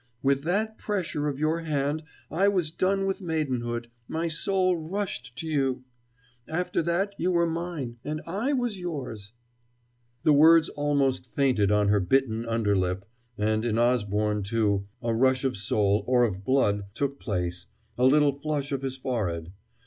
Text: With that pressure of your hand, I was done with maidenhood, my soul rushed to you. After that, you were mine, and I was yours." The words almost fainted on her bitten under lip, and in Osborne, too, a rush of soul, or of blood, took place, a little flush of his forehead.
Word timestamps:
With 0.23 0.41
that 0.45 0.79
pressure 0.79 1.27
of 1.27 1.37
your 1.37 1.59
hand, 1.61 2.01
I 2.31 2.47
was 2.47 2.71
done 2.71 3.05
with 3.05 3.21
maidenhood, 3.21 3.91
my 4.07 4.29
soul 4.29 4.75
rushed 4.89 5.35
to 5.37 5.47
you. 5.47 5.83
After 6.47 6.81
that, 6.81 7.13
you 7.19 7.29
were 7.29 7.45
mine, 7.47 7.97
and 8.03 8.19
I 8.25 8.51
was 8.53 8.79
yours." 8.79 9.31
The 10.23 10.33
words 10.33 10.69
almost 10.69 11.27
fainted 11.27 11.71
on 11.71 11.89
her 11.89 11.99
bitten 11.99 12.47
under 12.47 12.75
lip, 12.75 13.05
and 13.37 13.63
in 13.63 13.77
Osborne, 13.77 14.41
too, 14.41 14.87
a 15.03 15.13
rush 15.13 15.43
of 15.43 15.55
soul, 15.55 16.03
or 16.07 16.23
of 16.23 16.43
blood, 16.43 16.85
took 16.95 17.19
place, 17.19 17.67
a 17.95 18.03
little 18.05 18.33
flush 18.33 18.71
of 18.71 18.81
his 18.81 18.97
forehead. 18.97 19.51